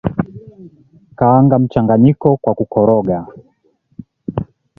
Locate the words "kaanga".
1.19-1.55